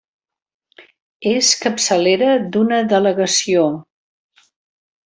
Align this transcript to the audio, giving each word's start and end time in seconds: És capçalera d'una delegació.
És 1.33 1.51
capçalera 1.65 2.33
d'una 2.57 2.81
delegació. 2.95 3.71